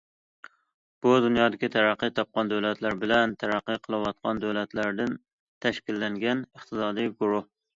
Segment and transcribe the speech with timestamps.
[1.07, 5.15] ئۇ دۇنيادىكى تەرەققىي تاپقان دۆلەتلەر بىلەن تەرەققىي قىلىۋاتقان دۆلەتلەردىن
[5.67, 7.47] تەشكىللەنگەن ئىقتىسادىي گۇرۇھ.